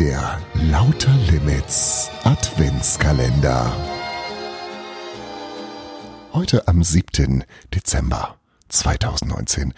[0.00, 3.70] Der Lauter Limits Adventskalender.
[6.32, 7.44] Heute am 7.
[7.74, 8.38] Dezember
[8.70, 9.74] 2019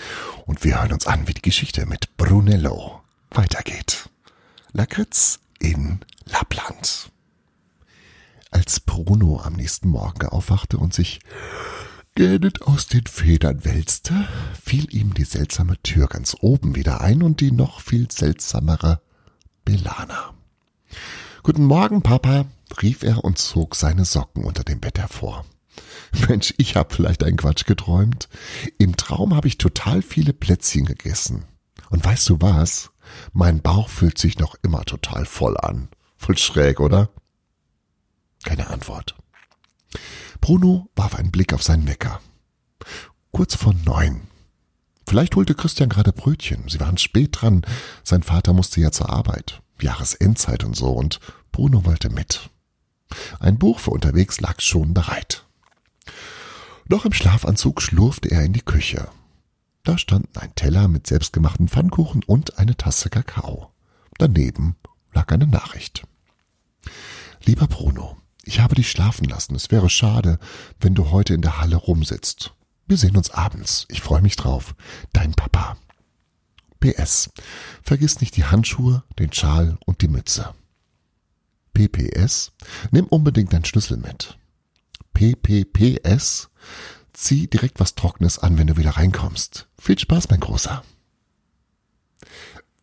[0.46, 3.00] und wir hören uns an, wie die Geschichte mit Brunello
[3.30, 4.10] weitergeht.
[4.72, 7.10] Lakritz in Lappland.
[8.52, 11.18] Als Bruno am nächsten Morgen aufwachte und sich
[12.14, 14.28] gähnend aus den Federn wälzte,
[14.62, 19.02] fiel ihm die seltsame Tür ganz oben wieder ein und die noch viel seltsamere
[19.64, 20.34] Belana.
[21.42, 22.46] Guten Morgen, Papa,
[22.80, 25.44] rief er und zog seine Socken unter dem Bett hervor.
[26.28, 28.28] Mensch, ich hab vielleicht einen Quatsch geträumt.
[28.78, 31.44] Im Traum habe ich total viele Plätzchen gegessen.
[31.90, 32.90] Und weißt du was?
[33.32, 35.88] Mein Bauch fühlt sich noch immer total voll an.
[36.16, 37.10] Voll schräg, oder?
[38.44, 39.16] Keine Antwort.
[40.40, 42.20] Bruno warf einen Blick auf seinen Wecker.
[43.30, 44.22] Kurz vor neun.
[45.06, 46.68] Vielleicht holte Christian gerade Brötchen.
[46.68, 47.62] Sie waren spät dran.
[48.04, 49.61] Sein Vater musste ja zur Arbeit.
[49.82, 50.90] Jahresendzeit und so.
[50.90, 52.50] Und Bruno wollte mit.
[53.40, 55.44] Ein Buch für unterwegs lag schon bereit.
[56.88, 59.08] Noch im Schlafanzug schlurfte er in die Küche.
[59.84, 63.70] Da standen ein Teller mit selbstgemachten Pfannkuchen und eine Tasse Kakao.
[64.18, 64.76] Daneben
[65.12, 66.04] lag eine Nachricht.
[67.44, 69.54] Lieber Bruno, ich habe dich schlafen lassen.
[69.54, 70.38] Es wäre schade,
[70.80, 72.54] wenn du heute in der Halle rumsitzt.
[72.86, 73.86] Wir sehen uns abends.
[73.88, 74.74] Ich freue mich drauf.
[75.12, 75.76] Dein Papa.
[76.82, 77.30] PS.
[77.82, 80.54] Vergiss nicht die Handschuhe, den Schal und die Mütze.
[81.72, 82.52] PPS.
[82.90, 84.36] Nimm unbedingt deinen Schlüssel mit.
[85.14, 86.50] PPPS.
[87.12, 89.68] Zieh direkt was Trockenes an, wenn du wieder reinkommst.
[89.78, 90.82] Viel Spaß, mein Großer.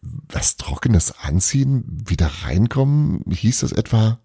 [0.02, 4.20] Was Trockenes anziehen, wieder reinkommen, hieß das etwa?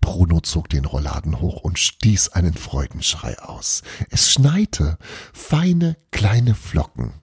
[0.00, 3.82] Bruno zog den Rollladen hoch und stieß einen Freudenschrei aus.
[4.10, 4.98] Es schneite,
[5.32, 7.14] feine kleine Flocken.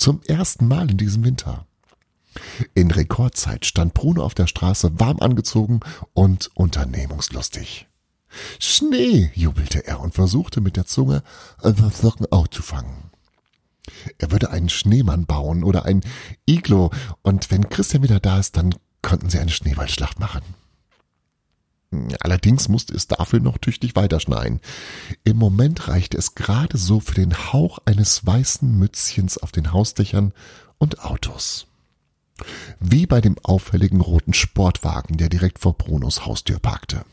[0.00, 1.66] Zum ersten Mal in diesem Winter.
[2.72, 5.80] In Rekordzeit stand Bruno auf der Straße warm angezogen
[6.14, 7.86] und unternehmungslustig.
[8.58, 11.22] Schnee, jubelte er und versuchte mit der Zunge
[11.62, 13.10] ein paar Flocken aufzufangen.
[14.16, 16.00] Er würde einen Schneemann bauen oder ein
[16.48, 16.90] Iglo
[17.20, 20.40] und wenn Christian wieder da ist, dann könnten sie eine Schneeballschlacht machen.
[22.20, 24.60] Allerdings musste es dafür noch tüchtig weiterschneien.
[25.24, 30.32] Im Moment reichte es gerade so für den Hauch eines weißen Mützchens auf den Hausdächern
[30.78, 31.66] und Autos.
[32.78, 37.04] Wie bei dem auffälligen roten Sportwagen, der direkt vor Brunos Haustür parkte.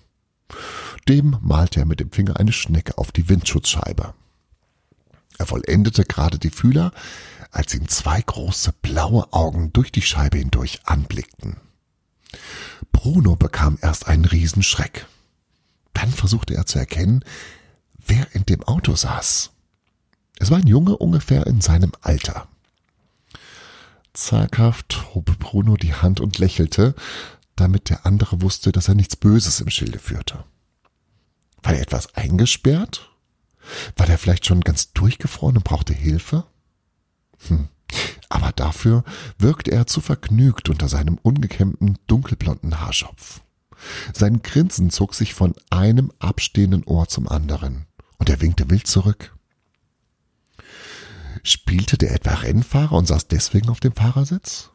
[1.10, 4.14] Dem malte er mit dem Finger eine Schnecke auf die Windschutzscheibe.
[5.40, 6.92] Er vollendete gerade die Fühler,
[7.52, 11.58] als ihm zwei große blaue Augen durch die Scheibe hindurch anblickten.
[12.92, 15.06] Bruno bekam erst einen Riesenschreck.
[15.94, 17.24] Dann versuchte er zu erkennen,
[17.98, 19.52] wer in dem Auto saß.
[20.40, 22.48] Es war ein Junge ungefähr in seinem Alter.
[24.14, 26.96] Zaghaft hob Bruno die Hand und lächelte,
[27.56, 30.44] damit der andere wusste, dass er nichts Böses im Schilde führte.
[31.64, 33.10] War er etwas eingesperrt?
[33.96, 36.46] War der vielleicht schon ganz durchgefroren und brauchte Hilfe?
[37.48, 37.68] Hm.
[38.30, 39.04] Aber dafür
[39.38, 43.42] wirkte er zu vergnügt unter seinem ungekämmten, dunkelblonden Haarschopf.
[44.14, 47.86] Sein Grinsen zog sich von einem abstehenden Ohr zum anderen,
[48.18, 49.36] und er winkte wild zurück.
[51.44, 54.72] Spielte der etwa Rennfahrer und saß deswegen auf dem Fahrersitz?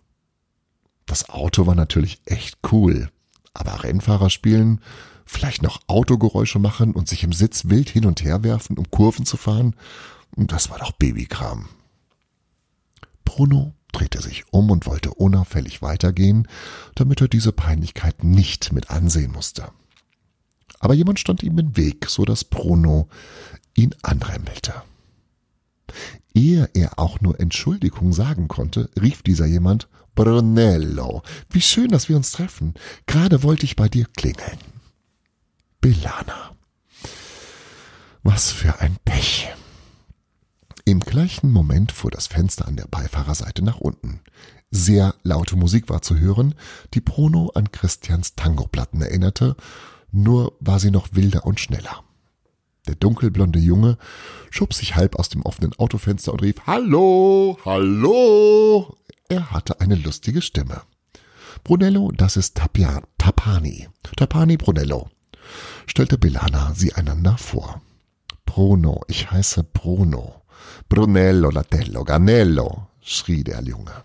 [1.05, 3.11] Das Auto war natürlich echt cool,
[3.53, 4.81] aber Rennfahrer spielen,
[5.27, 9.27] vielleicht noch Autogeräusche machen und sich im Sitz wild hin und her werfen, um Kurven
[9.27, 9.75] zu fahren,
[10.37, 11.69] das war doch Babykram.
[13.25, 16.49] Bruno drehte sich um und wollte unauffällig weitergehen,
[16.95, 19.69] damit er diese Peinlichkeit nicht mit ansehen musste.
[20.81, 23.09] Aber jemand stand ihm im Weg, so dass Bruno
[23.75, 24.75] ihn anremmelte.
[26.35, 32.17] Ehe er auch nur Entschuldigung sagen konnte, rief dieser jemand Brunello, wie schön, dass wir
[32.17, 32.75] uns treffen.
[33.07, 34.59] Gerade wollte ich bei dir klingeln.
[35.81, 36.53] Belana.
[38.23, 39.49] Was für ein Pech.
[40.85, 44.21] Im gleichen Moment fuhr das Fenster an der Beifahrerseite nach unten.
[44.71, 46.55] Sehr laute Musik war zu hören,
[46.95, 49.57] die Bruno an Christians Tangoplatten erinnerte,
[50.11, 52.03] nur war sie noch wilder und schneller.
[52.89, 53.97] Der dunkelblonde Junge
[54.51, 58.97] schob sich halb aus dem offenen Autofenster und rief Hallo, hallo.
[59.29, 60.83] Er hatte eine lustige Stimme.
[61.63, 63.89] Brunello, das ist Tapia, Tapani.
[64.17, 65.11] Tapani Brunello,
[65.87, 67.81] stellte Belana sie einander vor.
[68.47, 70.42] Bruno, ich heiße Bruno.
[70.93, 74.05] Brunello, Latello, Ganello, schrie der Junge.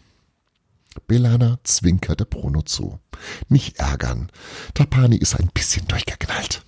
[1.06, 2.98] Belana zwinkerte Bruno zu.
[3.50, 4.32] Nicht ärgern.
[4.74, 6.64] Tapani ist ein bisschen durchgeknallt.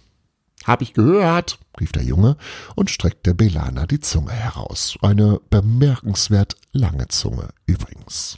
[0.65, 2.35] Hab ich gehört, rief der Junge
[2.75, 4.97] und streckte Belana die Zunge heraus.
[5.01, 8.37] Eine bemerkenswert lange Zunge übrigens.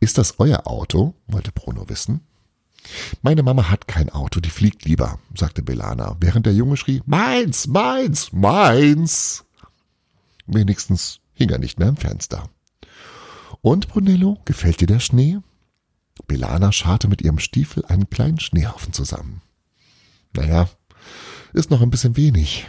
[0.00, 1.14] Ist das euer Auto?
[1.28, 2.22] wollte Bruno wissen.
[3.22, 7.68] Meine Mama hat kein Auto, die fliegt lieber, sagte Belana, während der Junge schrie, meins,
[7.68, 9.45] meins, meins.
[10.46, 12.48] Wenigstens hing er nicht mehr im Fenster.
[13.60, 15.38] Und, Brunello, gefällt dir der Schnee?
[16.26, 19.42] Belana scharte mit ihrem Stiefel einen kleinen Schneehaufen zusammen.
[20.32, 20.68] Naja,
[21.52, 22.66] ist noch ein bisschen wenig.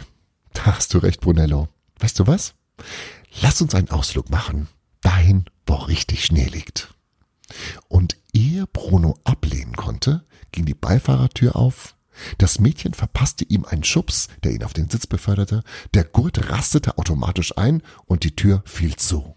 [0.52, 1.68] Da hast du recht, Brunello.
[1.98, 2.54] Weißt du was?
[3.42, 4.68] Lass uns einen Ausflug machen.
[5.00, 6.94] Dahin, wo richtig Schnee liegt.
[7.88, 11.94] Und ehe Bruno ablehnen konnte, ging die Beifahrertür auf.
[12.38, 15.62] Das Mädchen verpasste ihm einen Schubs, der ihn auf den Sitz beförderte.
[15.94, 19.36] Der Gurt rastete automatisch ein und die Tür fiel zu.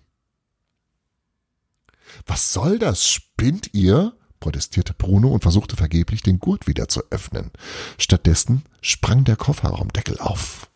[2.26, 3.08] Was soll das?
[3.08, 4.14] Spinnt ihr?
[4.40, 7.52] protestierte Bruno und versuchte vergeblich, den Gurt wieder zu öffnen.
[8.00, 10.72] Stattdessen sprang der Kofferraumdeckel auf.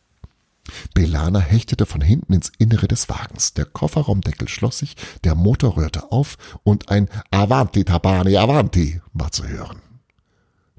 [0.93, 3.53] Belana hechtete von hinten ins Innere des Wagens.
[3.53, 9.47] Der Kofferraumdeckel schloss sich, der Motor rührte auf und ein Avanti Tabani Avanti war zu
[9.47, 9.81] hören.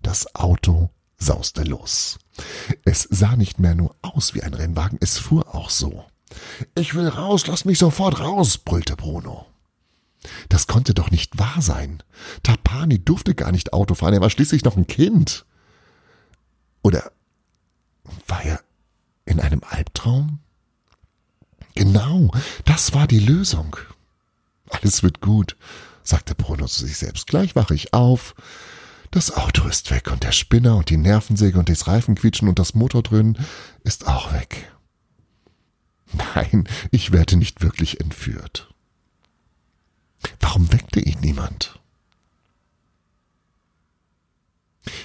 [0.03, 2.19] Das Auto sauste los.
[2.85, 6.05] Es sah nicht mehr nur aus wie ein Rennwagen, es fuhr auch so.
[6.75, 9.47] Ich will raus, lass mich sofort raus, brüllte Bruno.
[10.49, 12.03] Das konnte doch nicht wahr sein.
[12.43, 15.47] Tapani durfte gar nicht Auto fahren, er war schließlich noch ein Kind.
[16.83, 17.11] Oder
[18.27, 18.61] war er
[19.25, 20.41] in einem Albtraum?
[21.75, 22.31] Genau,
[22.65, 23.77] das war die Lösung.
[24.71, 25.57] Alles wird gut,
[26.03, 27.27] sagte Bruno zu sich selbst.
[27.27, 28.35] Gleich wache ich auf.
[29.17, 32.75] Das Auto ist weg und der Spinner und die Nervensäge und das Reifenquietschen und das
[32.75, 33.39] Motordröhnen
[33.83, 34.71] ist auch weg.
[36.13, 38.75] Nein, ich werde nicht wirklich entführt.
[40.39, 41.81] Warum weckte ihn niemand?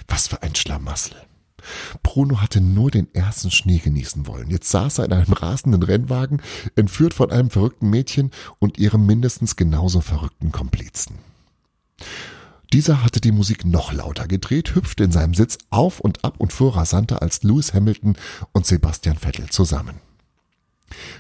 [0.09, 1.15] Was für ein Schlamassel.
[2.03, 4.49] Bruno hatte nur den ersten Schnee genießen wollen.
[4.49, 6.41] Jetzt saß er in einem rasenden Rennwagen,
[6.75, 11.17] entführt von einem verrückten Mädchen und ihrem mindestens genauso verrückten Komplizen.
[12.73, 16.53] Dieser hatte die Musik noch lauter gedreht, hüpfte in seinem Sitz auf und ab und
[16.53, 18.15] fuhr rasanter als Lewis Hamilton
[18.53, 19.99] und Sebastian Vettel zusammen.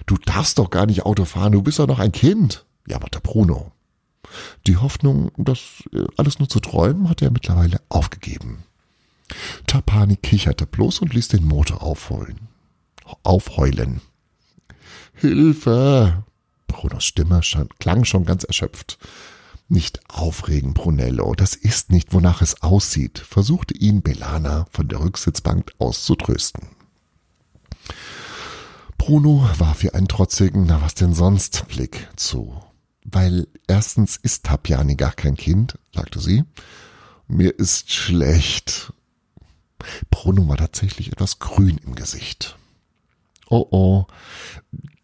[0.05, 3.71] Du darfst doch gar nicht Auto fahren, du bist doch noch ein Kind, jammerte Bruno.
[4.67, 8.63] Die Hoffnung, das äh, alles nur zu träumen, hatte er mittlerweile aufgegeben.
[9.67, 12.47] Tapani kicherte bloß und ließ den Motor aufheulen.
[13.23, 14.01] Aufheulen.
[15.13, 16.23] Hilfe!
[16.67, 17.41] Brunos Stimme
[17.79, 18.97] klang schon ganz erschöpft.
[19.71, 25.71] Nicht aufregen, Brunello, das ist nicht, wonach es aussieht, versuchte ihn Belana von der Rücksitzbank
[25.79, 26.67] aus zu trösten.
[28.97, 32.61] Bruno warf ihr einen trotzigen, na was denn sonst, Blick zu.
[33.05, 36.43] Weil erstens ist Tapiani gar kein Kind, sagte sie.
[37.29, 38.91] Mir ist schlecht.
[40.09, 42.57] Bruno war tatsächlich etwas grün im Gesicht.
[43.49, 44.05] Oh oh,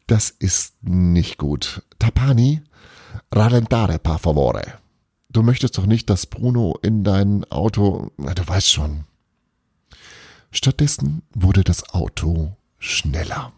[0.08, 1.84] das ist nicht gut.
[2.00, 2.64] Tapani,
[3.32, 4.80] rallentare per favore.
[5.30, 9.04] Du möchtest doch nicht, dass Bruno in dein Auto, na, du weißt schon.
[10.52, 13.52] Stattdessen wurde das Auto schneller.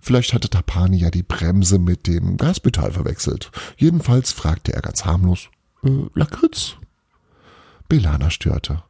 [0.00, 3.50] Vielleicht hatte Tapani ja die Bremse mit dem Gaspedal verwechselt.
[3.76, 5.48] Jedenfalls fragte er ganz harmlos,
[5.82, 6.76] äh, Lakritz?
[7.88, 8.82] Belana störte.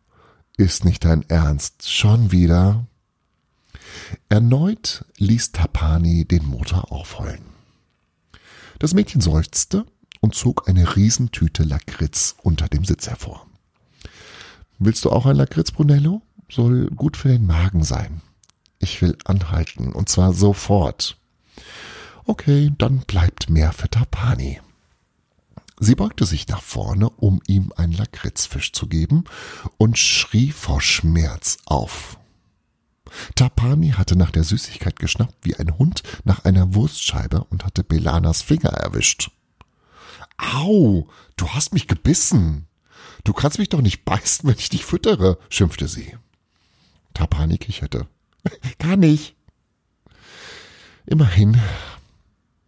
[0.56, 1.88] Ist nicht dein Ernst?
[1.88, 2.86] Schon wieder?
[4.28, 7.44] Erneut ließ Tapani den Motor aufheulen.
[8.82, 9.86] Das Mädchen seufzte
[10.20, 13.46] und zog eine Riesentüte Lakritz unter dem Sitz hervor.
[14.80, 16.20] Willst du auch ein Lakritz, Brunello?
[16.50, 18.22] Soll gut für den Magen sein.
[18.80, 21.16] Ich will anhalten, und zwar sofort.
[22.24, 24.60] Okay, dann bleibt mehr für Tapani.
[25.78, 29.22] Sie beugte sich nach vorne, um ihm einen Lakritzfisch zu geben,
[29.78, 32.18] und schrie vor Schmerz auf.
[33.34, 38.42] Tapani hatte nach der Süßigkeit geschnappt wie ein Hund nach einer Wurstscheibe und hatte Belanas
[38.42, 39.30] Finger erwischt.
[40.38, 42.66] Au, du hast mich gebissen.
[43.24, 46.16] Du kannst mich doch nicht beißen, wenn ich dich füttere, schimpfte sie.
[47.14, 48.08] Tapani kicherte.
[48.78, 49.36] Gar nicht.
[51.06, 51.60] Immerhin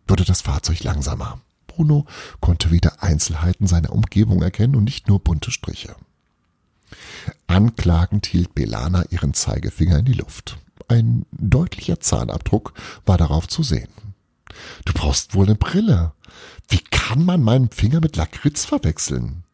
[0.07, 1.41] wurde das Fahrzeug langsamer.
[1.67, 2.07] Bruno
[2.41, 5.97] konnte wieder Einzelheiten seiner Umgebung erkennen und nicht nur bunte Striche.
[7.47, 10.59] Anklagend hielt Belana ihren Zeigefinger in die Luft.
[10.89, 12.75] Ein deutlicher Zahnabdruck
[13.07, 13.89] war darauf zu sehen.
[14.85, 16.13] Du brauchst wohl eine Brille.
[16.69, 19.45] Wie kann man meinen Finger mit Lakritz verwechseln?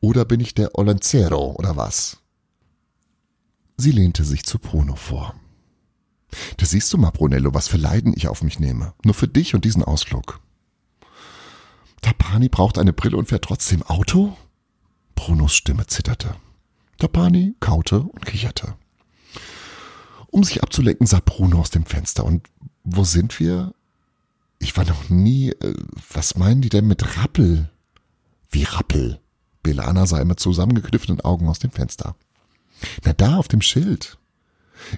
[0.00, 2.18] Oder bin ich der Olenzero oder was?
[3.76, 5.34] Sie lehnte sich zu Bruno vor.
[6.56, 8.94] Da siehst du mal, Brunello, was für Leiden ich auf mich nehme.
[9.04, 10.40] Nur für dich und diesen Ausflug.
[12.02, 14.36] Tapani braucht eine Brille und fährt trotzdem Auto?
[15.20, 16.34] Brunos Stimme zitterte.
[16.96, 18.74] Tapani kaute und kicherte.
[20.28, 22.24] Um sich abzulenken, sah Bruno aus dem Fenster.
[22.24, 22.48] Und
[22.84, 23.74] wo sind wir?
[24.58, 25.50] Ich war noch nie.
[25.50, 25.74] Äh,
[26.10, 27.70] was meinen die denn mit Rappel?
[28.50, 29.20] Wie Rappel.
[29.62, 32.16] Belana sah mit zusammengekniffenen Augen aus dem Fenster.
[33.04, 34.16] Na da, auf dem Schild.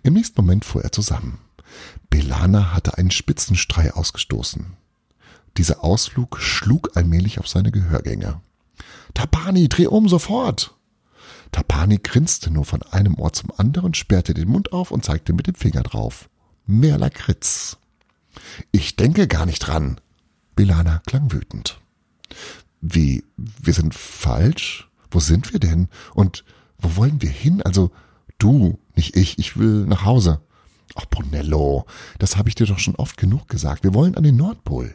[0.05, 1.41] Im nächsten Moment fuhr er zusammen.
[2.11, 4.77] Belana hatte einen Spitzenstrei ausgestoßen.
[5.57, 8.41] Dieser Ausflug schlug allmählich auf seine Gehörgänge.
[9.15, 10.75] Tapani, dreh um sofort!
[11.53, 15.47] Tapani grinste nur von einem Ohr zum anderen, sperrte den Mund auf und zeigte mit
[15.47, 16.31] dem Finger drauf.
[16.67, 17.77] Mehr Lakritz.
[18.71, 20.01] Ich denke gar nicht dran.
[20.57, 21.81] Belana klang wütend.
[22.81, 24.89] Wie, wir sind falsch?
[25.11, 25.89] Wo sind wir denn?
[26.15, 26.45] Und
[26.79, 27.63] wo wollen wir hin?
[27.63, 27.91] Also
[28.39, 30.41] du, nicht ich, ich will nach Hause.
[30.95, 31.87] Ach, Brunello,
[32.19, 33.85] das habe ich dir doch schon oft genug gesagt.
[33.85, 34.95] Wir wollen an den Nordpol.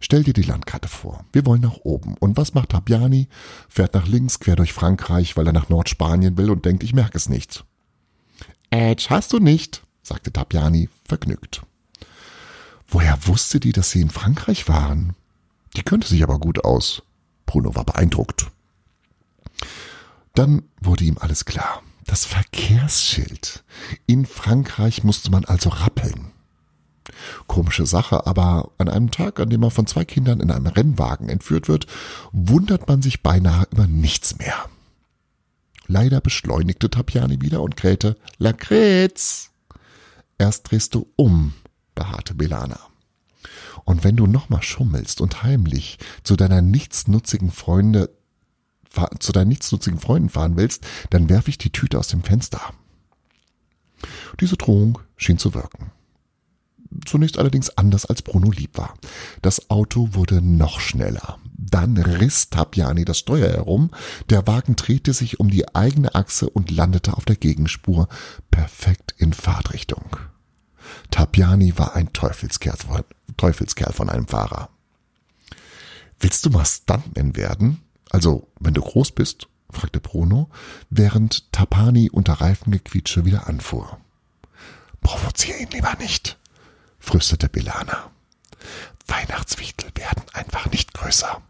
[0.00, 1.24] Stell dir die Landkarte vor.
[1.32, 2.16] Wir wollen nach oben.
[2.18, 3.28] Und was macht Tabiani?
[3.68, 7.16] Fährt nach links quer durch Frankreich, weil er nach Nordspanien will und denkt, ich merke
[7.16, 7.64] es nicht.
[8.70, 11.62] Edge hast du nicht, sagte Tabiani vergnügt.
[12.88, 15.14] Woher wusste die, dass sie in Frankreich waren?
[15.76, 17.02] Die könnte sich aber gut aus.
[17.44, 18.46] Bruno war beeindruckt.
[20.34, 21.82] Dann wurde ihm alles klar.
[22.04, 23.64] Das Verkehrsschild.
[24.06, 26.32] In Frankreich musste man also rappeln.
[27.46, 31.28] Komische Sache, aber an einem Tag, an dem man von zwei Kindern in einem Rennwagen
[31.28, 31.86] entführt wird,
[32.32, 34.68] wundert man sich beinahe über nichts mehr.
[35.86, 39.50] Leider beschleunigte Tapiani wieder und krähte Lakritz.
[40.38, 41.54] Erst drehst du um,
[41.94, 42.80] beharrte Belana.
[43.84, 48.10] Und wenn du nochmal schummelst und heimlich zu deiner nichtsnutzigen Freunde
[49.20, 52.72] zu deinen nichtsnutzigen Freunden fahren willst, dann werfe ich die Tüte aus dem Fenster.
[54.40, 55.90] Diese Drohung schien zu wirken.
[57.06, 58.94] Zunächst allerdings anders als Bruno lieb war.
[59.42, 61.38] Das Auto wurde noch schneller.
[61.56, 63.90] Dann riss Tapiani das Steuer herum,
[64.28, 68.08] der Wagen drehte sich um die eigene Achse und landete auf der Gegenspur,
[68.50, 70.16] perfekt in Fahrtrichtung.
[71.10, 73.02] Tapiani war ein Teufelskerl von,
[73.36, 74.68] Teufelskerl von einem Fahrer.
[76.20, 77.82] Willst du mal Stuntman werden?
[78.10, 79.48] Also, wenn du groß bist?
[79.70, 80.48] fragte Bruno,
[80.90, 83.98] während Tapani unter Reifengequietsche wieder anfuhr.
[85.00, 86.38] Provozier ihn lieber nicht,
[87.06, 88.10] fröstete Belana.
[89.06, 91.40] Weihnachtswichtel werden einfach nicht größer.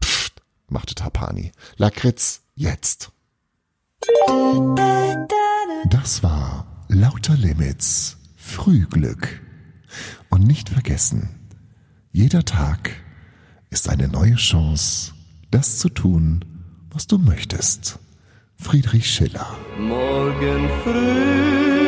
[0.00, 1.50] Pfft, machte Tapani.
[1.76, 3.10] Lakritz, jetzt.
[5.90, 9.42] Das war Lauter Limits Frühglück.
[10.30, 11.50] Und nicht vergessen,
[12.12, 12.90] jeder Tag
[13.70, 15.14] ist eine neue Chance,
[15.50, 16.44] das zu tun,
[16.90, 17.98] was du möchtest.
[18.56, 19.56] Friedrich Schiller.
[19.78, 21.83] Morgen früh,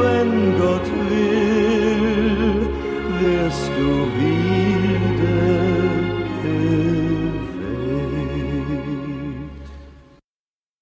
[0.00, 2.68] wenn Gott will,
[3.20, 4.69] wirst du wieder